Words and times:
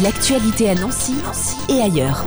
L'actualité 0.00 0.70
à 0.70 0.76
Nancy, 0.76 1.14
et 1.68 1.80
ailleurs. 1.80 2.24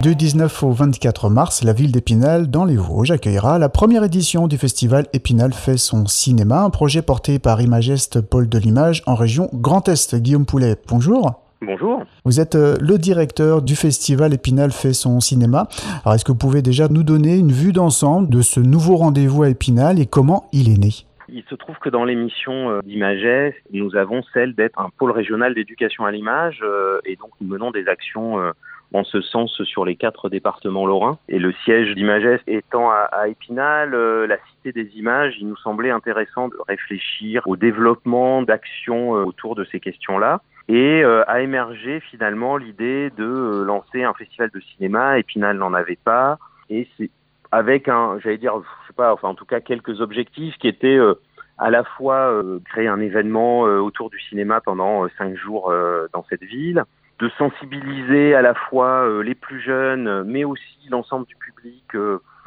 Du 0.00 0.16
19 0.16 0.64
au 0.64 0.72
24 0.72 1.30
mars, 1.30 1.62
la 1.62 1.72
ville 1.72 1.92
d'Épinal, 1.92 2.50
dans 2.50 2.64
les 2.64 2.76
Vosges, 2.76 3.12
accueillera 3.12 3.60
la 3.60 3.68
première 3.68 4.02
édition 4.02 4.48
du 4.48 4.58
festival 4.58 5.06
Épinal 5.12 5.52
fait 5.52 5.76
son 5.76 6.06
cinéma, 6.06 6.62
un 6.62 6.70
projet 6.70 7.02
porté 7.02 7.38
par 7.38 7.60
Imageste 7.60 8.20
Paul 8.20 8.48
de 8.48 8.58
l'Image 8.58 9.04
en 9.06 9.14
région 9.14 9.48
Grand 9.52 9.88
Est. 9.88 10.16
Guillaume 10.16 10.46
Poulet, 10.46 10.74
bonjour. 10.88 11.34
Bonjour. 11.64 12.02
Vous 12.24 12.40
êtes 12.40 12.56
euh, 12.56 12.76
le 12.80 12.98
directeur 12.98 13.62
du 13.62 13.76
festival 13.76 14.34
Épinal 14.34 14.72
fait 14.72 14.94
son 14.94 15.20
cinéma. 15.20 15.68
Alors 16.04 16.14
est-ce 16.14 16.24
que 16.24 16.32
vous 16.32 16.38
pouvez 16.38 16.62
déjà 16.62 16.88
nous 16.88 17.04
donner 17.04 17.36
une 17.36 17.52
vue 17.52 17.72
d'ensemble 17.72 18.30
de 18.30 18.42
ce 18.42 18.58
nouveau 18.58 18.96
rendez-vous 18.96 19.44
à 19.44 19.48
Épinal 19.50 20.00
et 20.00 20.06
comment 20.06 20.46
il 20.52 20.68
est 20.68 20.78
né? 20.78 20.94
Il 21.32 21.44
se 21.44 21.54
trouve 21.54 21.78
que 21.78 21.88
dans 21.88 22.04
l'émission 22.04 22.70
euh, 22.70 22.80
d'Imagès, 22.82 23.54
nous 23.72 23.96
avons 23.96 24.22
celle 24.34 24.54
d'être 24.54 24.78
un 24.78 24.90
pôle 24.90 25.10
régional 25.12 25.54
d'éducation 25.54 26.04
à 26.04 26.10
l'image 26.10 26.60
euh, 26.62 27.00
et 27.04 27.16
donc 27.16 27.30
nous 27.40 27.48
menons 27.48 27.70
des 27.70 27.88
actions 27.88 28.40
euh, 28.40 28.52
en 28.92 29.04
ce 29.04 29.20
sens 29.20 29.62
sur 29.62 29.84
les 29.84 29.96
quatre 29.96 30.28
départements 30.28 30.86
lorrains. 30.86 31.18
Et 31.28 31.38
le 31.38 31.52
siège 31.64 31.94
d'Imagès 31.94 32.40
étant 32.48 32.90
à, 32.90 33.28
Épinal, 33.28 33.92
la 33.92 34.36
cité 34.48 34.72
des 34.72 34.96
images, 34.96 35.36
il 35.38 35.46
nous 35.46 35.56
semblait 35.58 35.90
intéressant 35.90 36.48
de 36.48 36.56
réfléchir 36.66 37.42
au 37.46 37.56
développement 37.56 38.42
d'actions 38.42 39.10
autour 39.10 39.54
de 39.54 39.64
ces 39.70 39.78
questions-là. 39.78 40.40
Et 40.68 41.04
a 41.04 41.40
émergé 41.40 42.00
finalement 42.00 42.56
l'idée 42.56 43.10
de 43.16 43.62
lancer 43.64 44.02
un 44.02 44.12
festival 44.12 44.50
de 44.52 44.58
cinéma. 44.58 45.20
Épinal 45.20 45.56
n'en 45.56 45.72
avait 45.72 45.98
pas. 46.04 46.38
Et 46.68 46.88
c'est 46.96 47.10
avec 47.52 47.88
un, 47.88 48.18
j'allais 48.20 48.38
dire, 48.38 48.54
je 48.56 48.86
sais 48.88 48.92
pas, 48.94 49.12
enfin 49.12 49.28
en 49.28 49.34
tout 49.34 49.44
cas 49.44 49.60
quelques 49.60 50.00
objectifs 50.00 50.56
qui 50.58 50.68
étaient 50.68 50.96
euh, 50.96 51.14
à 51.58 51.70
la 51.70 51.84
fois 51.84 52.32
euh, 52.32 52.60
créer 52.64 52.88
un 52.88 53.00
événement 53.00 53.66
euh, 53.66 53.78
autour 53.78 54.10
du 54.10 54.20
cinéma 54.20 54.60
pendant 54.60 55.08
cinq 55.18 55.36
jours 55.36 55.72
dans 56.12 56.24
cette 56.28 56.42
ville, 56.42 56.84
de 57.18 57.28
sensibiliser 57.36 58.34
à 58.34 58.42
la 58.42 58.54
fois 58.54 59.06
les 59.22 59.34
plus 59.34 59.60
jeunes, 59.60 60.22
mais 60.24 60.44
aussi 60.44 60.78
l'ensemble 60.88 61.26
du 61.26 61.36
public 61.36 61.94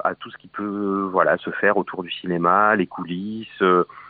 à 0.04 0.16
tout 0.16 0.32
ce 0.32 0.38
qui 0.38 0.48
peut, 0.48 1.08
voilà, 1.12 1.38
se 1.38 1.52
faire 1.52 1.78
autour 1.78 2.02
du 2.02 2.12
cinéma, 2.12 2.76
les 2.76 2.88
coulisses, 2.88 3.62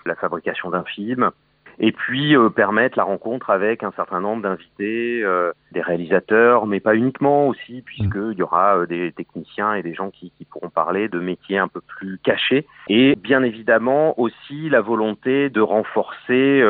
la 0.05 0.15
fabrication 0.15 0.69
d'un 0.69 0.83
film 0.83 1.31
et 1.79 1.91
puis 1.91 2.35
euh, 2.35 2.49
permettre 2.49 2.97
la 2.97 3.03
rencontre 3.03 3.49
avec 3.49 3.83
un 3.83 3.91
certain 3.95 4.19
nombre 4.19 4.43
d'invités, 4.43 5.21
euh, 5.23 5.51
des 5.71 5.81
réalisateurs, 5.81 6.65
mais 6.65 6.79
pas 6.79 6.95
uniquement 6.95 7.47
aussi, 7.47 7.81
puisqu'il 7.81 8.37
y 8.37 8.43
aura 8.43 8.77
euh, 8.77 8.85
des 8.85 9.11
techniciens 9.11 9.73
et 9.73 9.83
des 9.83 9.93
gens 9.93 10.09
qui, 10.09 10.31
qui, 10.37 10.45
pourront 10.45 10.69
parler 10.69 11.07
de 11.07 11.19
métiers 11.19 11.57
un 11.57 11.67
peu 11.67 11.81
plus 11.81 12.19
cachés, 12.23 12.67
et 12.89 13.15
bien 13.15 13.43
évidemment 13.43 14.19
aussi 14.19 14.69
la 14.69 14.81
volonté 14.81 15.49
de 15.49 15.61
renforcer 15.61 16.61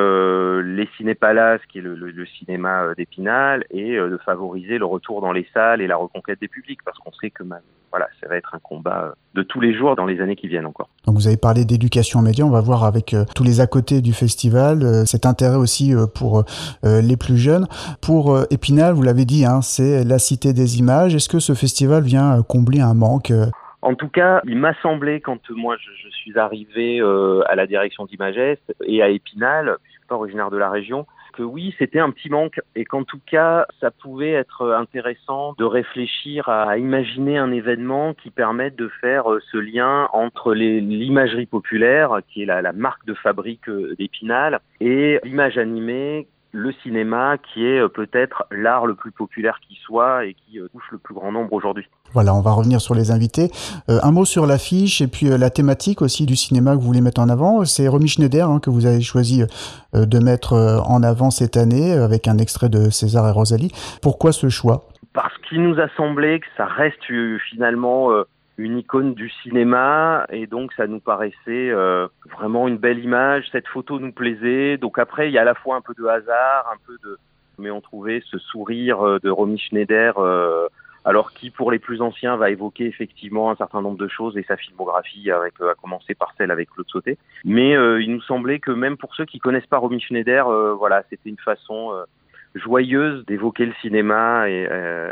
les 0.63 0.89
cinépalaces, 0.97 1.61
qui 1.69 1.79
est 1.79 1.81
le, 1.81 1.95
le, 1.95 2.11
le 2.11 2.25
cinéma 2.25 2.93
d'Épinal, 2.95 3.65
et 3.71 3.97
de 3.97 4.17
favoriser 4.25 4.77
le 4.77 4.85
retour 4.85 5.21
dans 5.21 5.31
les 5.31 5.47
salles 5.53 5.81
et 5.81 5.87
la 5.87 5.97
reconquête 5.97 6.39
des 6.39 6.47
publics, 6.47 6.79
parce 6.85 6.97
qu'on 6.99 7.11
sait 7.11 7.29
que 7.29 7.43
voilà, 7.91 8.07
ça 8.21 8.27
va 8.27 8.37
être 8.37 8.55
un 8.55 8.59
combat 8.59 9.13
de 9.35 9.43
tous 9.43 9.59
les 9.59 9.73
jours 9.73 9.95
dans 9.95 10.05
les 10.05 10.21
années 10.21 10.35
qui 10.35 10.47
viennent 10.47 10.65
encore. 10.65 10.89
Donc 11.05 11.15
vous 11.15 11.27
avez 11.27 11.37
parlé 11.37 11.65
d'éducation 11.65 12.21
média, 12.21 12.45
on 12.45 12.49
va 12.49 12.61
voir 12.61 12.83
avec 12.85 13.15
tous 13.35 13.43
les 13.43 13.59
à 13.59 13.67
côté 13.67 14.01
du 14.01 14.13
festival 14.13 14.83
euh, 14.83 14.92
cet 15.05 15.25
intérêt 15.25 15.55
aussi 15.55 15.93
euh, 15.93 16.05
pour 16.07 16.43
euh, 16.85 17.01
les 17.01 17.17
plus 17.17 17.37
jeunes. 17.37 17.67
Pour 18.01 18.37
Épinal, 18.49 18.93
vous 18.93 19.01
l'avez 19.01 19.25
dit, 19.25 19.45
hein, 19.45 19.61
c'est 19.61 20.03
la 20.03 20.19
cité 20.19 20.53
des 20.53 20.79
images. 20.79 21.15
Est-ce 21.15 21.29
que 21.29 21.39
ce 21.39 21.53
festival 21.53 22.03
vient 22.03 22.41
combler 22.43 22.81
un 22.81 22.93
manque 22.93 23.31
en 23.85 23.95
tout 23.95 24.07
cas, 24.07 24.39
il 24.45 24.55
m'a 24.55 24.73
semblé 24.81 25.19
quand 25.19 25.49
moi 25.49 25.75
je, 25.75 26.09
suis 26.09 26.39
arrivé 26.39 27.01
à 27.01 27.55
la 27.55 27.67
direction 27.67 28.05
d'Imagest 28.05 28.61
et 28.85 29.03
à 29.03 29.09
Épinal, 29.09 29.75
je 29.83 29.91
suis 29.91 30.07
pas 30.07 30.15
originaire 30.15 30.49
de 30.49 30.55
la 30.55 30.69
région, 30.69 31.05
que 31.33 31.43
oui, 31.43 31.75
c'était 31.77 31.99
un 31.99 32.11
petit 32.11 32.29
manque 32.29 32.61
et 32.75 32.85
qu'en 32.85 33.03
tout 33.03 33.19
cas, 33.25 33.65
ça 33.81 33.91
pouvait 33.91 34.31
être 34.31 34.71
intéressant 34.71 35.53
de 35.57 35.65
réfléchir 35.65 36.47
à 36.47 36.77
imaginer 36.77 37.37
un 37.37 37.51
événement 37.51 38.13
qui 38.13 38.29
permette 38.29 38.75
de 38.75 38.89
faire 39.01 39.31
euh, 39.31 39.41
ce 39.51 39.57
lien 39.57 40.07
entre 40.13 40.53
l'imagerie 40.53 41.47
populaire, 41.47 42.19
qui 42.29 42.43
est 42.43 42.45
la, 42.45 42.71
marque 42.71 43.05
de 43.05 43.13
fabrique 43.13 43.67
euh, 43.67 43.95
d'Épinal, 43.97 44.59
et 44.79 45.19
l'image 45.23 45.57
animée 45.57 46.27
le 46.53 46.71
cinéma 46.71 47.37
qui 47.37 47.65
est 47.65 47.79
euh, 47.79 47.89
peut-être 47.89 48.45
l'art 48.49 48.85
le 48.85 48.95
plus 48.95 49.11
populaire 49.11 49.59
qui 49.67 49.75
soit 49.83 50.25
et 50.25 50.33
qui 50.33 50.59
touche 50.71 50.91
le 50.91 50.97
plus 50.97 51.13
grand 51.13 51.31
nombre 51.31 51.51
aujourd'hui. 51.51 51.87
Voilà, 52.13 52.35
on 52.35 52.41
va 52.41 52.51
revenir 52.51 52.79
sur 52.79 52.93
les 52.93 53.09
invités. 53.09 53.49
Euh, 53.89 53.97
un 54.03 54.11
mot 54.11 54.23
sur 54.23 54.45
l'affiche 54.45 55.01
et 55.01 55.07
puis 55.07 55.31
euh, 55.31 55.37
la 55.37 55.49
thématique 55.49 56.01
aussi 56.03 56.27
du 56.27 56.35
cinéma 56.35 56.75
que 56.75 56.79
vous 56.79 56.85
voulez 56.85 57.01
mettre 57.01 57.21
en 57.21 57.27
avant. 57.27 57.65
C'est 57.65 57.87
Romy 57.87 58.07
Schneider 58.07 58.47
hein, 58.47 58.59
que 58.59 58.69
vous 58.69 58.85
avez 58.85 59.01
choisi 59.01 59.43
euh, 59.95 60.05
de 60.05 60.19
mettre 60.19 60.53
en 60.53 61.01
avant 61.01 61.31
cette 61.31 61.57
année 61.57 61.91
avec 61.91 62.27
un 62.27 62.37
extrait 62.37 62.69
de 62.69 62.91
César 62.91 63.27
et 63.27 63.31
Rosalie. 63.31 63.71
Pourquoi 64.01 64.31
ce 64.31 64.49
choix? 64.49 64.87
Parce 65.13 65.35
qu'il 65.49 65.63
nous 65.63 65.79
a 65.79 65.87
semblé 65.97 66.39
que 66.39 66.45
ça 66.55 66.65
reste 66.65 67.03
finalement 67.49 68.09
une 68.57 68.77
icône 68.77 69.13
du 69.13 69.29
cinéma 69.41 70.25
et 70.29 70.47
donc 70.47 70.73
ça 70.73 70.87
nous 70.87 70.99
paraissait 70.99 71.71
vraiment 72.31 72.67
une 72.67 72.77
belle 72.77 72.99
image. 72.99 73.49
Cette 73.51 73.67
photo 73.67 73.99
nous 73.99 74.11
plaisait. 74.11 74.77
Donc 74.77 74.99
après, 74.99 75.29
il 75.29 75.33
y 75.33 75.37
a 75.37 75.41
à 75.41 75.45
la 75.45 75.55
fois 75.55 75.75
un 75.75 75.81
peu 75.81 75.93
de 75.97 76.05
hasard, 76.05 76.71
un 76.71 76.77
peu 76.85 76.97
de... 77.03 77.17
Mais 77.57 77.71
on 77.71 77.81
trouvait 77.81 78.21
ce 78.25 78.37
sourire 78.37 79.19
de 79.21 79.29
Romy 79.29 79.57
Schneider 79.57 80.13
alors 81.05 81.33
qui 81.33 81.49
pour 81.49 81.71
les 81.71 81.79
plus 81.79 82.01
anciens 82.01 82.37
va 82.37 82.49
évoquer 82.49 82.85
effectivement 82.85 83.51
un 83.51 83.55
certain 83.55 83.81
nombre 83.81 83.97
de 83.97 84.07
choses 84.07 84.37
et 84.37 84.43
sa 84.43 84.57
filmographie 84.57 85.31
avec 85.31 85.59
à 85.61 85.75
commencer 85.75 86.15
par 86.15 86.33
celle 86.37 86.51
avec 86.51 86.69
Claude 86.69 86.87
Sauté. 86.89 87.17
Mais 87.43 87.75
euh, 87.75 88.01
il 88.01 88.11
nous 88.11 88.21
semblait 88.21 88.59
que 88.59 88.71
même 88.71 88.97
pour 88.97 89.15
ceux 89.15 89.25
qui 89.25 89.39
connaissent 89.39 89.65
pas 89.65 89.77
Romy 89.77 89.99
Schneider, 89.99 90.47
euh, 90.47 90.73
voilà, 90.73 91.03
c'était 91.09 91.29
une 91.29 91.37
façon 91.37 91.93
euh, 91.93 92.03
joyeuse 92.55 93.25
d'évoquer 93.25 93.65
le 93.65 93.73
cinéma 93.81 94.49
et, 94.49 94.67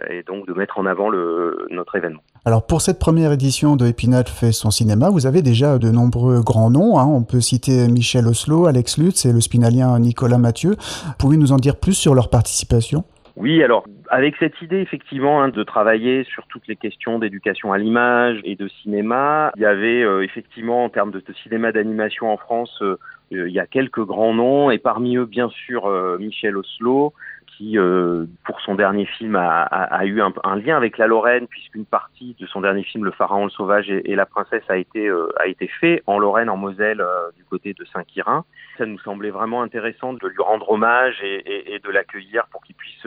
et, 0.10 0.24
donc 0.24 0.48
de 0.48 0.54
mettre 0.54 0.78
en 0.78 0.86
avant 0.86 1.10
le, 1.10 1.68
notre 1.72 1.96
événement. 1.96 2.22
Alors 2.46 2.66
pour 2.66 2.82
cette 2.82 3.00
première 3.00 3.32
édition 3.32 3.76
de 3.76 3.86
Épinal 3.86 4.26
fait 4.28 4.52
son 4.52 4.72
cinéma, 4.72 5.10
vous 5.10 5.26
avez 5.26 5.42
déjà 5.42 5.78
de 5.78 5.90
nombreux 5.90 6.42
grands 6.42 6.70
noms. 6.70 7.00
Hein. 7.00 7.06
On 7.06 7.24
peut 7.24 7.42
citer 7.42 7.88
Michel 7.88 8.28
Oslo, 8.28 8.66
Alex 8.66 8.98
Lutz 8.98 9.26
et 9.26 9.34
le 9.34 9.42
spinalien 9.42 9.98
Nicolas 10.00 10.38
Mathieu. 10.38 10.76
Pouvez 11.18 11.38
nous 11.38 11.52
en 11.52 11.58
dire 11.58 11.78
plus 11.78 11.94
sur 11.94 12.16
leur 12.16 12.30
participation? 12.30 13.04
Oui, 13.38 13.64
alors 13.64 13.86
avec 14.10 14.36
cette 14.38 14.62
idée 14.62 14.80
effectivement 14.80 15.42
hein, 15.42 15.50
de 15.50 15.64
travailler 15.64 16.24
sur 16.26 16.46
toutes 16.48 16.68
les 16.68 16.76
questions 16.76 17.18
d'éducation 17.18 17.72
à 17.72 17.78
l'image 17.78 18.40
et 18.44 18.56
de 18.56 18.68
cinéma, 18.68 19.52
il 19.56 19.62
y 19.62 19.66
avait 19.66 20.04
euh, 20.04 20.24
effectivement 20.24 20.84
en 20.84 20.90
termes 20.90 21.12
de, 21.12 21.24
cinéma 21.42 21.72
d'animation 21.72 22.30
en 22.32 22.38
France, 22.38 22.78
euh, 22.82 22.98
euh, 23.32 23.48
il 23.48 23.54
y 23.54 23.60
a 23.60 23.66
quelques 23.66 24.04
grands 24.04 24.34
noms 24.34 24.70
et 24.70 24.80
parmi 24.80 25.16
eux 25.16 25.26
bien 25.26 25.50
sûr 25.50 25.90
Michel 26.20 26.58
Oslo 26.58 27.14
qui, 27.58 27.78
euh, 27.78 28.26
pour 28.46 28.60
son 28.62 28.76
dernier 28.76 29.06
film, 29.06 29.36
a, 29.36 29.64
a, 29.64 29.84
a 29.84 30.06
eu 30.06 30.22
un, 30.22 30.56
lien 30.56 30.78
avec 30.78 30.98
la 30.98 31.08
Lorraine, 31.08 31.48
puisqu'une 31.48 31.86
partie 31.86 32.36
de 32.40 32.46
son 32.46 32.62
dernier 32.62 32.84
film, 32.84 33.06
Le 33.06 33.12
Pharaon, 33.12 33.46
le 33.46 33.50
Sauvage 33.50 33.90
et, 33.90 34.16
la 34.16 34.26
Princesse, 34.26 34.64
a 34.70 34.78
été, 34.78 35.08
euh, 35.08 35.30
a 35.40 35.48
été 35.48 35.68
fait 35.68 36.04
en 36.08 36.20
Lorraine, 36.20 36.50
en 36.50 36.58
Moselle, 36.58 37.02
euh, 37.02 37.30
du 37.36 37.44
côté 37.46 37.74
de 37.74 37.86
Saint-Quirin. 37.86 38.46
Ça 38.78 38.86
nous 38.86 39.00
semblait 39.00 39.32
vraiment 39.32 39.62
intéressant 39.62 40.14
de 40.14 40.28
lui 40.28 40.42
rendre 40.42 40.70
hommage 40.70 41.22
et, 41.24 41.36
et, 41.36 41.76
et 41.76 41.80
de 41.80 41.90
l'accueillir 41.90 42.48
pour 42.52 42.62
qu'il 42.64 42.76
puisse 42.76 43.06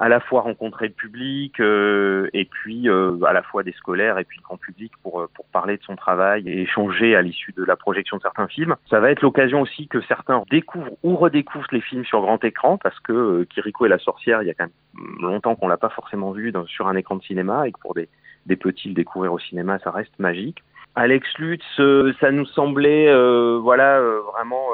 à 0.00 0.08
la 0.08 0.20
fois 0.20 0.40
rencontrer 0.40 0.88
le 0.88 0.94
public 0.94 1.60
et 1.60 2.44
puis 2.50 2.88
à 2.88 3.32
la 3.32 3.42
fois 3.42 3.62
des 3.62 3.72
scolaires 3.72 4.18
et 4.18 4.24
puis 4.24 4.38
le 4.38 4.42
grand 4.42 4.56
public 4.56 4.92
pour, 5.02 5.28
pour 5.34 5.44
parler 5.46 5.76
de 5.76 5.82
son 5.82 5.94
travail 5.94 6.48
et 6.48 6.62
échanger 6.62 7.14
à 7.14 7.22
l'issue 7.22 7.52
de 7.52 7.64
la 7.64 7.76
projection 7.76 8.16
de 8.16 8.22
certains 8.22 8.48
films. 8.48 8.76
Ça 8.88 8.98
va 8.98 9.10
être 9.10 9.22
l'occasion 9.22 9.60
aussi 9.60 9.88
que 9.88 10.00
certains 10.02 10.42
découvrent 10.50 10.96
ou 11.02 11.16
redécouvrent 11.16 11.68
les 11.72 11.80
films 11.80 12.04
sur 12.04 12.20
grand 12.22 12.42
écran 12.44 12.78
parce 12.78 12.98
que 13.00 13.44
Kiriko 13.44 13.86
la 13.86 13.98
sorcière, 13.98 14.42
il 14.42 14.48
y 14.48 14.50
a 14.50 14.54
quand 14.54 14.64
même 14.64 15.20
longtemps 15.20 15.54
qu'on 15.54 15.68
l'a 15.68 15.76
pas 15.76 15.90
forcément 15.90 16.32
vu 16.32 16.52
sur 16.66 16.88
un 16.88 16.96
écran 16.96 17.16
de 17.16 17.22
cinéma 17.22 17.68
et 17.68 17.72
que 17.72 17.80
pour 17.80 17.94
des, 17.94 18.08
des 18.46 18.56
petits 18.56 18.88
le 18.88 18.94
découvrir 18.94 19.32
au 19.32 19.38
cinéma, 19.38 19.78
ça 19.80 19.90
reste 19.90 20.18
magique. 20.18 20.62
Alex 20.96 21.26
Lutz, 21.38 21.64
euh, 21.78 22.12
ça 22.20 22.30
nous 22.32 22.46
semblait 22.46 23.08
euh, 23.08 23.58
voilà 23.62 23.98
euh, 23.98 24.20
vraiment 24.32 24.66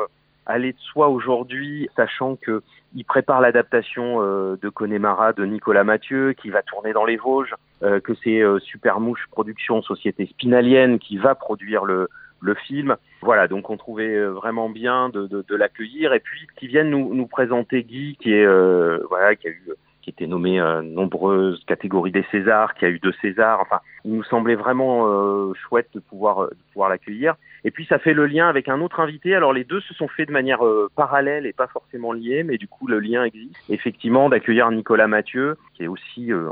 aller 0.47 0.73
de 0.73 0.79
soi 0.79 1.09
aujourd'hui, 1.09 1.89
sachant 1.97 2.37
que 2.37 2.63
il 2.95 3.05
prépare 3.05 3.41
l'adaptation 3.41 4.21
de 4.21 4.69
Connemara 4.71 5.35
de 5.35 5.45
Nicolas 5.45 5.85
Mathieu 5.85 6.33
qui 6.33 6.49
va 6.49 6.63
tourner 6.63 6.95
dans 6.95 7.05
les 7.05 7.17
Vosges, 7.17 7.55
que 7.83 8.15
c'est 8.25 8.43
Supermouche 8.61 9.27
Production, 9.31 9.83
société 9.83 10.25
spinalienne 10.27 10.99
qui 10.99 11.19
va 11.19 11.35
produire 11.35 11.85
le, 11.85 12.09
le 12.41 12.55
film. 12.55 12.97
Voilà, 13.23 13.49
donc 13.49 13.71
on 13.71 13.77
trouvait 13.77 14.15
euh, 14.15 14.31
vraiment 14.31 14.69
bien 14.69 15.09
de, 15.09 15.27
de, 15.27 15.45
de 15.47 15.57
l'accueillir 15.57 16.13
et 16.13 16.21
puis 16.21 16.47
qui 16.57 16.67
viennent 16.67 16.91
nous, 16.91 17.15
nous 17.15 17.27
présenter 17.27 17.83
Guy, 17.83 18.17
qui 18.21 18.33
est 18.33 18.45
euh, 18.45 18.99
voilà, 19.09 19.37
qui 19.37 19.49
a 19.49 19.51
eu 19.51 19.63
qui 20.03 20.11
était 20.11 20.29
nommé 20.29 20.61
à 20.61 20.83
nombreuses 20.83 21.65
catégories 21.67 22.13
des 22.13 22.25
Césars, 22.31 22.75
qui 22.75 22.85
a 22.85 22.89
eu 22.89 23.01
deux 23.01 23.15
Césars. 23.21 23.59
Enfin, 23.61 23.81
il 24.05 24.13
nous 24.13 24.23
semblait 24.23 24.55
vraiment 24.55 25.09
euh, 25.09 25.53
chouette 25.55 25.89
de 25.95 25.99
pouvoir 25.99 26.49
de 26.49 26.57
pouvoir 26.73 26.89
l'accueillir. 26.89 27.35
Et 27.67 27.73
puis 27.73 27.85
ça 27.85 27.99
fait 27.99 28.15
le 28.15 28.27
lien 28.27 28.49
avec 28.49 28.69
un 28.69 28.81
autre 28.81 29.01
invité. 29.01 29.35
Alors 29.35 29.53
les 29.53 29.65
deux 29.65 29.81
se 29.81 29.93
sont 29.93 30.07
faits 30.07 30.29
de 30.29 30.33
manière 30.33 30.65
euh, 30.65 30.89
parallèle 30.95 31.47
et 31.47 31.53
pas 31.53 31.67
forcément 31.67 32.13
liés, 32.13 32.45
mais 32.45 32.59
du 32.59 32.69
coup 32.69 32.87
le 32.87 33.01
lien 33.01 33.25
existe. 33.25 33.57
Effectivement, 33.69 34.29
d'accueillir 34.29 34.71
Nicolas 34.71 35.09
Mathieu, 35.09 35.57
qui 35.75 35.83
est 35.83 35.89
aussi 35.89 36.33
euh, 36.33 36.49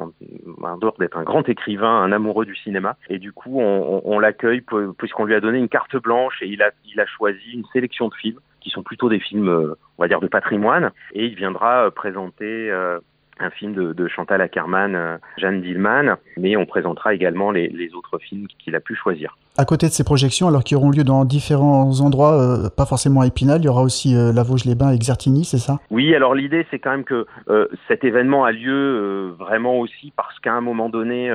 en 0.61 0.76
dehors 0.76 0.96
d'être 0.99 1.16
un 1.16 1.22
grand 1.22 1.49
écrivain, 1.49 2.02
un 2.02 2.11
amoureux 2.11 2.44
du 2.44 2.56
cinéma. 2.56 2.96
Et 3.08 3.20
du 3.20 3.31
coup, 3.31 3.61
on, 3.61 4.19
l'accueille 4.19 4.64
puisqu'on 4.99 5.25
lui 5.25 5.37
a 5.37 5.40
donné 5.40 5.58
une 5.58 5.69
carte 5.69 5.96
blanche 5.96 6.43
et 6.43 6.49
il 6.49 6.61
a 6.62 7.06
choisi 7.06 7.52
une 7.52 7.64
sélection 7.72 8.08
de 8.08 8.14
films 8.14 8.40
qui 8.60 8.70
sont 8.70 8.82
plutôt 8.82 9.08
des 9.08 9.20
films, 9.20 9.76
on 9.99 10.02
va 10.02 10.08
dire, 10.08 10.20
de 10.20 10.26
patrimoine. 10.26 10.90
Et 11.12 11.26
il 11.26 11.37
viendra 11.37 11.93
présenter 11.93 12.72
un 12.72 13.50
film 13.50 13.75
de, 13.75 14.08
Chantal 14.08 14.40
Ackerman, 14.40 15.20
Jeanne 15.37 15.60
Dillman, 15.60 16.17
mais 16.37 16.56
on 16.56 16.67
présentera 16.67 17.14
également 17.14 17.52
les 17.52 17.90
autres 17.94 18.19
films 18.19 18.49
qu'il 18.58 18.75
a 18.75 18.81
pu 18.81 18.96
choisir. 18.96 19.37
À 19.56 19.65
côté 19.65 19.87
de 19.87 19.93
ces 19.93 20.03
projections, 20.03 20.49
alors 20.49 20.65
qui 20.65 20.75
auront 20.75 20.91
lieu 20.91 21.05
dans 21.05 21.25
différents 21.25 22.01
endroits, 22.01 22.35
euh, 22.35 22.69
pas 22.77 22.87
forcément 22.87 23.21
à 23.21 23.29
Épinal, 23.29 23.61
il 23.61 23.67
y 23.67 23.69
aura 23.69 23.83
aussi 23.83 24.17
euh, 24.17 24.33
La 24.33 24.43
Vosges-les-Bains 24.43 24.91
et 24.91 24.99
Xertigny, 24.99 25.45
c'est 25.45 25.59
ça? 25.59 25.79
Oui, 25.93 26.12
alors 26.12 26.35
l'idée 26.35 26.67
c'est 26.73 26.81
quand 26.81 26.91
même 26.91 27.05
que 27.05 27.25
euh, 27.49 27.69
cet 27.87 28.03
événement 28.03 28.45
a 28.45 28.51
lieu 28.51 29.33
vraiment 29.39 29.79
aussi 29.79 30.12
parce 30.17 30.41
qu'à 30.41 30.55
un 30.55 30.61
moment 30.61 30.89
donné, 30.89 31.29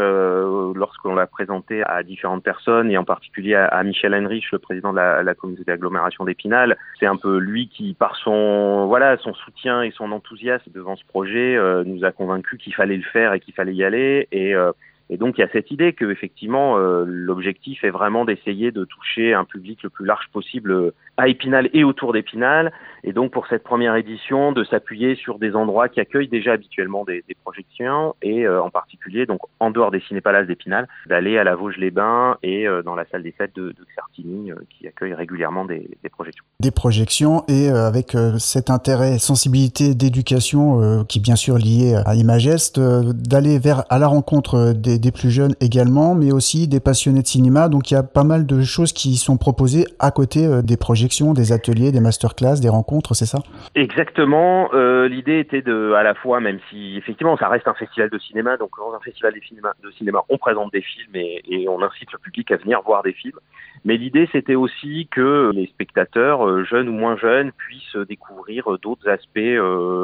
lorsqu'on 0.76 1.16
l'a 1.16 1.28
présenté 1.28 1.82
à 1.86 2.04
différentes 2.04 2.44
personnes 2.44 2.92
et 2.92 2.98
en 2.98 3.06
particulier 3.06 3.56
à, 3.56 3.82
Michel 3.84 4.14
Henrich, 4.14 4.52
le 4.52 4.60
président 4.60 4.92
de 4.92 4.98
la, 4.98 5.24
la 5.24 5.34
communauté 5.34 5.64
d'agglomération 5.64 6.26
d'Épinal, 6.26 6.78
c'est 7.00 7.06
un 7.06 7.16
peu 7.16 7.38
lui 7.38 7.70
qui, 7.70 7.94
par 7.94 8.18
son 8.18 8.88
voilà 8.88 9.18
son 9.20 9.34
soutien 9.34 9.82
et 9.82 9.92
son 9.92 10.12
enthousiasme 10.12 10.70
devant 10.74 10.98
ce 10.98 11.06
projet, 11.06 11.58
nous 11.86 12.04
a 12.04 12.12
convaincus 12.12 12.60
qu'il 12.62 12.76
fallait 12.76 12.98
le 12.98 13.04
faire 13.04 13.34
et 13.34 13.40
qu'il 13.40 13.54
fallait 13.54 13.76
y 13.76 13.86
aller. 13.86 14.28
Et 14.34 14.54
et 15.10 15.18
donc 15.18 15.38
il 15.38 15.42
y 15.42 15.44
a 15.44 15.50
cette 15.52 15.72
idée 15.72 15.94
que 15.94 16.06
effectivement 16.06 16.78
euh, 16.78 17.04
l'objectif 17.08 17.84
est 17.84 17.90
vraiment 17.90 18.26
d'essayer 18.26 18.72
de 18.72 18.86
toucher 18.86 19.34
un 19.34 19.44
public 19.44 19.82
le 19.84 19.90
plus 19.90 20.06
large 20.06 20.28
possible 20.32 20.72
euh, 20.72 20.94
à 21.18 21.28
Épinal 21.28 21.70
et 21.74 21.84
autour 21.84 22.14
d'Épinal. 22.14 22.72
Et 23.04 23.12
donc 23.12 23.32
pour 23.32 23.48
cette 23.48 23.64
première 23.64 23.96
édition, 23.96 24.52
de 24.52 24.64
s'appuyer 24.64 25.16
sur 25.16 25.40
des 25.40 25.56
endroits 25.56 25.90
qui 25.90 26.00
accueillent 26.00 26.28
déjà 26.28 26.54
habituellement 26.54 27.06
des, 27.06 27.24
projections 27.44 28.16
et 28.22 28.46
euh, 28.46 28.62
en 28.62 28.70
particulier 28.70 29.26
donc 29.26 29.40
en 29.60 29.72
dehors 29.72 29.92
des 29.92 30.02
cinépalaces 30.02 30.48
d'Épinal, 30.48 30.88
d'aller 31.08 31.38
à 31.38 31.44
la 31.44 31.56
Vosges-les-Bains 31.56 32.38
et 32.44 32.68
dans 32.86 32.96
la 32.96 33.06
salle 33.06 33.24
des 33.24 33.32
fêtes 33.32 33.56
de, 33.56 33.70
de 33.70 33.86
Xartigny 33.96 34.52
qui 34.70 34.88
accueille 34.88 35.14
régulièrement 35.14 35.66
des, 35.66 35.90
projections. 36.12 36.44
Des 36.60 36.72
projections 36.72 37.44
et 37.48 37.70
avec 37.70 38.16
cet 38.38 38.70
intérêt, 38.70 39.18
sensibilité 39.18 39.96
d'éducation 39.96 41.04
qui 41.06 41.20
bien 41.20 41.36
sûr 41.36 41.58
lié 41.58 41.96
à 42.06 42.16
Imagest, 42.16 42.80
d'aller 42.80 43.58
vers 43.60 43.84
à 43.90 43.98
la 44.00 44.08
rencontre 44.08 44.74
des 44.74 44.99
des, 45.00 45.12
plus 45.12 45.32
jeunes 45.32 45.56
également, 45.62 46.16
mais 46.16 46.32
aussi 46.32 46.68
des 46.68 46.80
passionnés 46.80 47.22
de 47.22 47.28
cinéma. 47.28 47.70
Donc 47.70 47.92
il 47.92 47.94
y 47.94 47.98
a 47.98 48.04
pas 48.04 48.24
mal 48.24 48.46
de 48.46 48.62
choses 48.62 48.94
qui 48.94 49.16
sont 49.16 49.38
proposées 49.38 49.86
à 50.00 50.12
côté 50.12 50.46
euh, 50.46 50.62
des 50.62 50.78
projections, 50.78 51.34
des 51.34 51.52
ateliers, 51.52 51.92
des 51.92 52.00
masterclass, 52.00 52.60
des 52.62 52.70
rencontres, 52.70 53.14
c'est 53.14 53.26
ça? 53.26 53.40
Exactement. 53.76 54.70
Euh, 54.74 55.08
L'idée 55.08 55.40
était 55.40 55.62
de, 55.62 55.94
à 55.94 56.04
la 56.04 56.14
fois, 56.14 56.40
même 56.40 56.60
si 56.70 56.98
effectivement 56.98 57.38
ça 57.38 57.48
reste 57.48 57.68
un 57.68 57.74
festival 57.74 58.10
de 58.10 58.20
cinéma, 58.20 58.58
donc 58.58 58.72
dans 58.78 58.94
un 58.94 59.00
festival 59.00 59.34
de 59.34 59.92
cinéma, 59.92 60.24
on 60.30 60.38
présente 60.38 60.72
des 60.72 60.82
films 60.82 61.16
et, 61.16 61.68
on 61.68 61.82
incite 61.84 62.12
le 62.12 62.20
public 62.20 62.52
à 62.52 62.58
venir 62.58 62.82
voir 62.82 63.04
des 63.04 63.14
films. 63.14 63.38
Mais 63.86 63.96
l'idée, 63.96 64.28
c'était 64.32 64.56
aussi 64.56 65.08
que 65.12 65.52
les 65.54 65.68
spectateurs, 65.68 66.46
euh, 66.46 66.64
jeunes 66.64 66.90
ou 66.90 66.94
moins 66.94 67.16
jeunes, 67.16 67.52
puissent 67.52 67.96
découvrir 68.08 68.68
d'autres 68.82 69.08
aspects, 69.08 69.40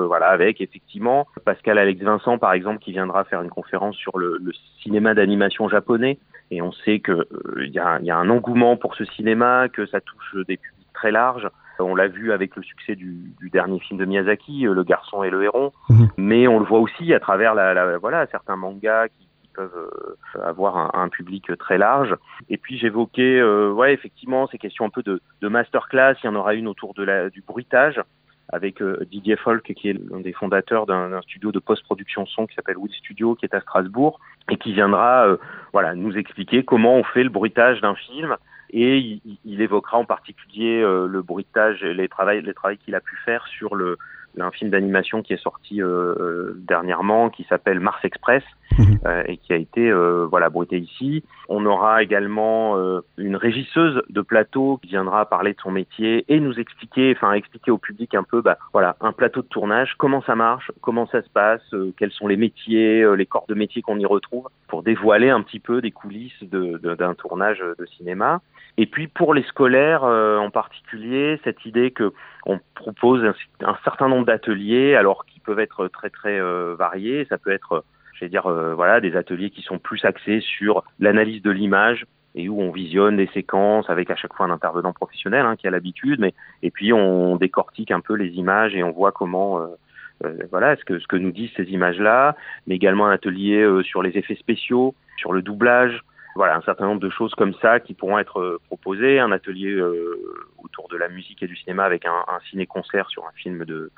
voilà, 0.08 0.28
avec 0.28 0.62
effectivement 0.62 1.28
Pascal 1.44 1.78
Alex 1.78 2.02
Vincent, 2.02 2.38
par 2.38 2.54
exemple, 2.54 2.80
qui 2.80 2.92
viendra 2.92 3.24
faire 3.26 3.42
une 3.42 3.50
conférence 3.50 3.96
sur 3.96 4.18
le, 4.18 4.38
le 4.42 4.52
cinéma 4.86 5.14
d'animation 5.14 5.68
japonais. 5.68 6.20
Et 6.52 6.62
on 6.62 6.72
sait 6.72 7.00
qu'il 7.00 7.14
euh, 7.14 7.68
y, 7.68 7.80
a, 7.80 8.00
y 8.02 8.12
a 8.12 8.18
un 8.18 8.30
engouement 8.30 8.78
pour 8.78 8.96
ce 8.96 9.04
cinéma, 9.06 9.68
que 9.68 9.86
ça 9.88 10.00
touche 10.00 10.36
des 10.48 10.58
publics 10.58 10.94
très 10.94 11.12
larges. 11.12 11.50
On 11.80 11.96
l'a 11.96 12.08
vu 12.08 12.32
avec 12.32 12.56
le 12.56 12.64
succès 12.64 12.96
du, 12.96 13.34
du, 13.40 13.50
dernier 13.50 13.80
film 13.80 14.00
de 14.00 14.06
Miyazaki, 14.06 14.62
Le 14.62 14.84
Garçon 14.84 15.24
et 15.24 15.30
le 15.30 15.44
Héron, 15.44 15.72
mhm. 15.90 16.08
mais 16.18 16.48
on 16.48 16.60
le 16.60 16.66
voit 16.66 16.80
aussi 16.80 17.14
à 17.14 17.20
travers 17.20 17.54
la, 17.54 17.74
la, 17.74 17.98
voilà 17.98 18.28
certains 18.28 18.56
mangas 18.56 19.10
qui 19.10 19.28
peuvent 19.54 19.90
euh, 20.38 20.42
avoir 20.42 20.78
un, 20.78 20.92
un, 20.94 21.10
public 21.10 21.52
très 21.58 21.78
large. 21.78 22.16
Et 22.50 22.58
puis 22.58 22.78
j'évoquais, 22.78 23.40
euh, 23.40 23.72
ouais, 23.72 23.94
effectivement, 23.94 24.48
ces 24.48 24.58
questions 24.58 24.86
un 24.86 24.90
peu 24.90 25.04
de, 25.04 25.22
de 25.42 25.48
masterclass. 25.50 26.16
Il 26.24 26.28
y 26.28 26.30
en 26.30 26.36
aura 26.36 26.54
une 26.54 26.68
autour 26.68 26.94
de 26.94 27.04
la, 27.04 27.30
du 27.30 27.42
bruitage 27.42 28.02
avec 28.50 28.82
euh, 28.82 29.06
Didier 29.10 29.36
Folk, 29.36 29.64
qui 29.74 29.90
est 29.90 29.94
l'un 29.94 30.20
des 30.20 30.34
fondateurs 30.34 30.86
d'un 30.86 31.22
studio 31.22 31.52
de 31.52 31.60
post-production 31.60 32.26
son 32.26 32.46
qui 32.48 32.56
s'appelle 32.56 32.78
Will 32.78 32.94
Studio, 32.94 33.36
qui 33.36 33.46
est 33.46 33.54
à 33.54 33.62
Strasbourg, 33.62 34.20
et 34.50 34.58
qui 34.58 34.74
viendra, 34.74 35.28
euh, 35.28 35.38
voilà, 35.74 35.96
nous 35.96 36.18
expliquer 36.18 36.64
comment 36.64 36.96
on 36.96 37.04
fait 37.04 37.24
le 37.24 37.30
bruitage 37.30 37.82
d'un 37.82 37.96
film. 37.96 38.36
Et 38.72 39.20
il, 39.46 39.62
évoquera 39.62 39.98
en 39.98 40.06
particulier 40.06 40.82
euh, 40.82 41.08
le 41.08 41.22
bruitage, 41.22 41.82
les 41.82 42.08
travaux, 42.08 42.32
les 42.32 42.78
qu'il 42.78 42.96
a 42.96 43.00
pu 43.00 43.16
faire 43.24 43.46
sur 43.48 43.76
le, 43.76 43.98
un 44.42 44.52
film 44.52 44.70
d'animation 44.70 45.22
qui 45.22 45.34
est 45.34 45.42
sorti 45.42 45.82
euh, 45.82 46.16
euh, 46.20 46.54
dernièrement 46.68 47.30
qui 47.30 47.44
s'appelle 47.46 47.80
Mars 47.80 48.04
Express 48.04 48.44
mhm. 48.78 49.00
euh, 49.06 49.24
et 49.28 49.38
qui 49.38 49.54
a 49.54 49.56
été 49.56 49.90
euh, 49.90 50.28
voilà 50.30 50.50
bruité 50.50 50.78
ici. 50.78 51.24
On 51.48 51.66
aura 51.66 52.02
également 52.02 52.76
une 53.18 53.36
régisseuse 53.36 54.02
de 54.10 54.22
plateau 54.22 54.80
qui 54.82 54.90
viendra 54.90 55.30
parler 55.30 55.54
de 55.54 55.60
son 55.62 55.70
métier 55.70 56.26
et 56.28 56.40
nous 56.40 56.60
expliquer, 56.60 57.14
enfin 57.16 57.34
expliquer 57.34 57.70
au 57.70 57.78
public 57.78 58.16
un 58.16 58.24
peu, 58.24 58.42
bah, 58.42 58.58
voilà, 58.74 58.96
un 59.00 59.12
plateau 59.12 59.44
de 59.44 59.48
tournage, 59.48 59.94
comment 60.00 60.24
ça 60.24 60.36
marche, 60.36 60.72
comment 60.82 61.06
ça 61.06 61.22
se 61.22 61.30
passe, 61.30 61.62
quels 61.98 62.12
sont 62.12 62.28
les 62.28 62.36
métiers, 62.36 63.06
les 63.16 63.26
corps 63.28 63.46
de 63.48 63.54
métier 63.54 63.84
qu'on 63.84 64.00
y 64.00 64.08
retrouve, 64.08 64.48
pour 64.68 64.82
dévoiler 64.82 65.30
un 65.30 65.44
petit 65.44 65.60
peu 65.60 65.82
des 65.82 65.92
coulisses 65.92 66.34
d'un 66.42 66.78
de, 66.82 66.96
de, 66.96 67.14
tournage 67.14 67.60
de 67.60 67.86
cinéma. 67.86 68.42
Et 68.78 68.88
puis 68.88 69.08
pour 69.08 69.36
les 69.36 69.44
scolaires 69.44 70.04
en 70.04 70.50
particulier, 70.50 71.40
cette 71.44 71.64
idée 71.66 71.92
que 71.92 72.12
on 72.48 72.60
propose 72.74 73.24
un, 73.24 73.34
un 73.68 73.78
certain 73.84 74.08
nombre 74.08 74.25
d'ateliers, 74.26 74.96
alors 74.96 75.26
qui 75.26 75.40
peuvent 75.40 75.60
être 75.60 75.88
très 75.88 76.10
très 76.10 76.40
euh, 76.40 76.76
variés. 76.78 77.26
Ça 77.30 77.38
peut 77.38 77.52
être, 77.52 77.84
dire, 78.22 78.48
euh, 78.48 78.74
voilà, 78.74 79.00
des 79.00 79.16
ateliers 79.16 79.50
qui 79.50 79.62
sont 79.62 79.80
plus 79.80 80.04
axés 80.06 80.42
sur 80.42 80.84
l'analyse 81.00 81.42
de 81.42 81.52
l'image 81.52 82.06
et 82.36 82.50
où 82.50 82.62
on 82.62 82.72
visionne 82.72 83.16
des 83.16 83.28
séquences 83.28 83.90
avec 83.90 84.10
à 84.10 84.16
chaque 84.16 84.34
fois 84.34 84.46
un 84.46 84.50
intervenant 84.50 84.92
professionnel 84.92 85.46
hein, 85.46 85.56
qui 85.56 85.68
a 85.68 85.72
l'habitude, 85.72 86.20
mais 86.20 86.34
et 86.64 86.72
puis 86.72 86.92
on 86.92 87.38
décortique 87.38 87.92
un 87.92 88.02
peu 88.02 88.14
les 88.14 88.32
images 88.32 88.76
et 88.76 88.84
on 88.84 88.92
voit 88.92 89.14
comment 89.14 89.62
euh, 89.62 90.34
voilà 90.52 90.76
ce 90.76 90.84
que 90.84 91.00
ce 91.00 91.08
que 91.08 91.16
nous 91.16 91.32
disent 91.32 91.52
ces 91.56 91.64
images 91.72 92.00
là, 92.00 92.36
mais 92.68 92.76
également 92.76 93.08
un 93.08 93.12
atelier 93.12 93.66
sur 93.84 94.02
les 94.02 94.18
effets 94.18 94.36
spéciaux, 94.36 94.96
sur 95.18 95.32
le 95.32 95.42
doublage, 95.42 96.02
voilà, 96.36 96.58
un 96.58 96.62
certain 96.62 96.86
nombre 96.86 97.02
de 97.02 97.10
choses 97.10 97.34
comme 97.36 97.54
ça 97.56 97.80
qui 97.80 97.94
pourront 97.94 98.20
être 98.20 98.40
euh, 98.40 98.60
proposées. 98.68 99.20
Un 99.20 99.32
atelier 99.32 99.72
euh, 99.72 100.20
autour 100.58 100.90
de 100.90 100.98
la 100.98 101.08
musique 101.08 101.42
et 101.42 101.48
du 101.48 101.56
cinéma 101.56 101.86
avec 101.86 102.06
un, 102.06 102.26
un 102.28 102.40
ciné-concert 102.50 103.10
sur 103.10 103.26
un 103.26 103.32
film 103.36 103.64
de, 103.66 103.92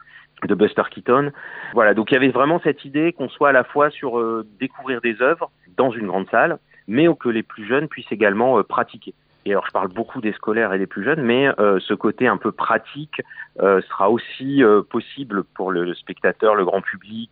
de 0.46 0.56
Buster 0.56 0.84
Keaton. 0.92 1.32
Voilà, 1.74 1.94
donc 1.94 2.12
il 2.12 2.14
y 2.14 2.18
avait 2.18 2.30
vraiment 2.30 2.60
cette 2.64 2.86
idée 2.86 3.14
qu'on 3.14 3.30
soit 3.30 3.50
à 3.50 3.54
la 3.54 3.64
fois 3.64 3.90
sur 3.90 4.20
euh, 4.20 4.46
découvrir 4.60 5.02
des 5.02 5.22
œuvres 5.22 5.50
dans 5.78 5.92
une 5.92 6.08
grande 6.08 6.30
salle, 6.30 6.60
mais 6.88 7.08
que 7.20 7.30
les 7.30 7.44
plus 7.44 7.66
jeunes 7.66 7.88
puissent 7.88 8.12
également 8.12 8.60
euh, 8.60 8.64
pratiquer. 8.64 9.14
Et 9.46 9.52
alors 9.52 9.66
je 9.66 9.72
parle 9.72 9.88
beaucoup 9.88 10.20
des 10.20 10.34
scolaires 10.34 10.74
et 10.74 10.80
des 10.80 10.88
plus 10.88 11.06
jeunes, 11.06 11.22
mais 11.22 11.48
euh, 11.60 11.80
ce 11.80 11.94
côté 11.94 12.28
un 12.28 12.38
peu 12.38 12.52
pratique 12.52 13.22
euh, 13.62 13.82
sera 13.90 14.10
aussi 14.10 14.62
possible 14.90 15.44
pour 15.44 15.72
le, 15.72 15.86
le, 15.86 15.96
spectateur, 15.96 16.56
le 16.56 16.66
grand 16.66 16.82
public 16.82 17.32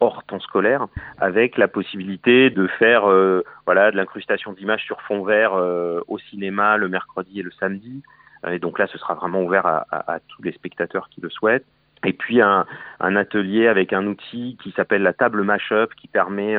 hors 0.00 0.24
temps 0.24 0.40
scolaire, 0.40 0.86
avec 1.18 1.56
la 1.56 1.68
possibilité 1.68 2.50
de 2.50 2.66
faire 2.66 3.10
euh, 3.10 3.42
voilà 3.64 3.90
de 3.90 3.96
l'incrustation 3.96 4.52
d'images 4.52 4.84
sur 4.84 5.00
fond 5.02 5.22
vert 5.22 5.54
euh, 5.54 6.00
au 6.08 6.18
cinéma 6.18 6.76
le 6.76 6.88
mercredi 6.88 7.40
et 7.40 7.42
le 7.42 7.50
samedi. 7.52 8.02
Euh, 8.44 8.52
et 8.52 8.58
donc 8.58 8.78
là, 8.78 8.86
ce 8.86 8.98
sera 8.98 9.14
vraiment 9.14 9.42
ouvert 9.42 9.66
à, 9.66 9.86
à, 9.90 10.14
à 10.14 10.20
tous 10.20 10.42
les 10.42 10.52
spectateurs 10.52 11.08
qui 11.08 11.20
le 11.20 11.30
souhaitent. 11.30 11.66
Et 12.04 12.12
puis 12.12 12.40
un, 12.40 12.66
un 13.00 13.16
atelier 13.16 13.68
avec 13.68 13.92
un 13.92 14.06
outil 14.06 14.58
qui 14.62 14.70
s'appelle 14.72 15.02
la 15.02 15.14
table 15.14 15.42
mashup, 15.42 15.94
qui 15.96 16.08
permet 16.08 16.56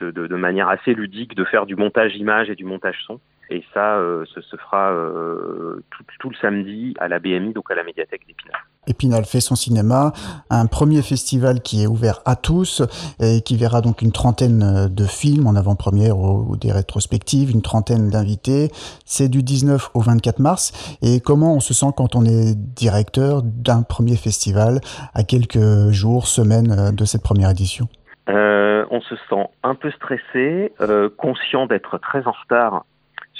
de, 0.00 0.10
de, 0.10 0.26
de, 0.26 0.36
manière 0.36 0.68
assez 0.68 0.92
ludique 0.92 1.36
de 1.36 1.44
faire 1.44 1.66
du 1.66 1.76
montage 1.76 2.16
image 2.16 2.50
et 2.50 2.56
du 2.56 2.64
montage 2.64 2.98
son. 3.06 3.20
Et 3.50 3.62
ça, 3.74 3.96
euh, 3.96 4.24
ce 4.34 4.40
se 4.40 4.56
fera 4.56 4.92
euh, 4.92 5.84
tout, 5.90 6.04
tout, 6.18 6.30
le 6.30 6.36
samedi 6.36 6.94
à 6.98 7.08
la 7.08 7.18
BMI, 7.18 7.52
donc 7.52 7.70
à 7.70 7.74
la 7.74 7.84
médiathèque 7.84 8.26
d'Épinal. 8.26 8.56
Épinal 8.86 9.24
fait 9.24 9.40
son 9.40 9.54
cinéma, 9.54 10.12
un 10.50 10.66
premier 10.66 11.02
festival 11.02 11.60
qui 11.60 11.82
est 11.82 11.86
ouvert 11.86 12.20
à 12.24 12.34
tous 12.34 12.82
et 13.20 13.40
qui 13.42 13.56
verra 13.56 13.80
donc 13.80 14.02
une 14.02 14.10
trentaine 14.10 14.88
de 14.88 15.04
films 15.04 15.46
en 15.46 15.54
avant-première 15.54 16.18
ou, 16.18 16.56
des 16.56 16.72
rétrospectives, 16.72 17.50
une 17.50 17.62
trentaine 17.62 18.10
d'invités. 18.10 18.70
C'est 19.04 19.28
du 19.28 19.42
19 19.42 19.90
au 19.94 20.00
24 20.00 20.40
mars. 20.40 20.96
Et 21.02 21.20
comment 21.20 21.54
on 21.54 21.60
se 21.60 21.74
sent 21.74 21.92
quand 21.96 22.16
on 22.16 22.24
est 22.24 22.56
directeur 22.56 23.42
d'un 23.44 23.82
premier 23.82 24.16
festival 24.16 24.80
à 25.14 25.22
quelques 25.22 25.90
jours, 25.90 26.26
semaines 26.26 26.92
de 26.92 27.04
cette 27.04 27.22
première 27.22 27.50
édition? 27.50 27.88
Euh, 28.28 28.84
On 28.90 29.00
se 29.00 29.16
sent 29.28 29.48
un 29.62 29.74
peu 29.74 29.90
stressé, 29.90 30.72
euh, 30.80 31.08
conscient 31.16 31.66
d'être 31.66 31.98
très 31.98 32.26
en 32.26 32.32
retard 32.32 32.84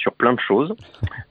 sur 0.02 0.12
plein 0.12 0.32
de 0.34 0.40
choses 0.40 0.74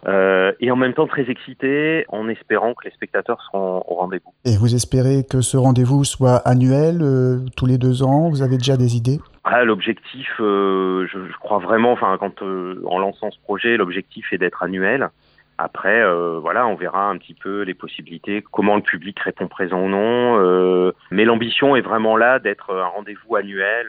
euh, 0.07 0.53
et 0.59 0.71
en 0.71 0.75
même 0.75 0.93
temps 0.93 1.05
très 1.05 1.29
excité 1.29 2.05
en 2.07 2.27
espérant 2.29 2.73
que 2.73 2.85
les 2.85 2.91
spectateurs 2.91 3.41
seront 3.43 3.83
au 3.87 3.95
rendez-vous. 3.95 4.33
Et 4.45 4.57
vous 4.57 4.73
espérez 4.73 5.23
que 5.29 5.41
ce 5.41 5.57
rendez-vous 5.57 6.03
soit 6.05 6.37
annuel, 6.37 6.99
euh, 7.01 7.39
tous 7.57 7.65
les 7.65 7.77
deux 7.77 8.01
ans? 8.01 8.29
Vous 8.29 8.41
avez 8.41 8.57
déjà 8.57 8.77
des 8.77 8.95
idées? 8.95 9.19
Ah, 9.43 9.65
L'objectif, 9.65 10.29
euh, 10.39 11.05
je, 11.11 11.19
je, 11.27 11.37
crois 11.39 11.59
vraiment, 11.59 11.91
enfin, 11.91 12.17
quand 12.19 12.41
en 12.41 12.99
lançant 12.99 13.29
ce 13.31 13.39
projet, 13.41 13.75
l'objectif 13.75 14.31
est 14.31 14.37
d'être 14.37 14.63
annuel. 14.63 15.09
Après, 15.57 16.01
voilà, 16.39 16.65
on 16.65 16.73
verra 16.73 17.09
un 17.09 17.17
petit 17.17 17.35
peu 17.35 17.61
les 17.61 17.75
possibilités, 17.75 18.43
comment 18.51 18.77
le 18.77 18.81
public 18.81 19.19
répond 19.19 19.47
présent 19.47 19.79
ou 19.79 19.89
non. 19.89 20.91
mais 21.11 21.23
l'ambition 21.23 21.75
est 21.75 21.81
vraiment 21.81 22.17
là 22.17 22.39
d'être 22.39 22.73
un 22.73 22.87
rendez-vous 22.87 23.35
annuel 23.35 23.85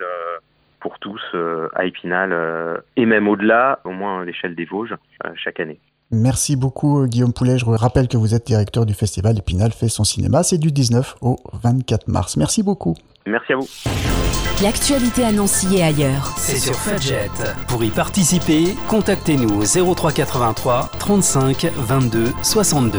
pour 0.83 0.99
tous 0.99 1.21
euh, 1.35 1.69
à 1.75 1.87
Épinal 1.87 2.33
euh, 2.33 2.77
et 2.97 3.07
même 3.07 3.29
au-delà, 3.29 3.79
au 3.85 3.91
moins 3.91 4.23
à 4.23 4.25
l'échelle 4.25 4.55
des 4.55 4.65
Vosges, 4.65 4.95
euh, 5.25 5.31
chaque 5.37 5.61
année. 5.61 5.79
Merci 6.11 6.57
beaucoup 6.57 7.07
Guillaume 7.07 7.33
Poulet. 7.33 7.57
Je 7.57 7.65
rappelle 7.65 8.07
que 8.07 8.19
vous 8.19 8.35
êtes 8.35 8.47
directeur 8.47 8.85
du 8.85 8.93
festival 8.93 9.39
Épinal 9.39 9.73
fait 9.73 9.89
son 9.89 10.05
cinéma. 10.05 10.43
C'est 10.43 10.59
du 10.59 10.71
19 10.71 11.17
au 11.23 11.39
24 11.63 12.09
mars. 12.09 12.37
Merci 12.37 12.63
beaucoup. 12.63 12.95
Merci 13.25 13.53
à 13.55 13.57
vous. 13.57 13.69
L'actualité 14.63 15.25
à 15.25 15.33
Nancy 15.33 15.77
et 15.77 15.83
ailleurs. 15.83 16.35
C'est 16.37 16.59
sur 16.59 16.75
Fudget. 16.75 17.31
Pour 17.69 17.83
y 17.83 17.91
participer, 17.91 18.75
contactez-nous 18.89 19.63
au 19.63 19.95
0383 19.95 20.91
35 20.99 21.73
22 21.77 22.27
62. 22.43 22.99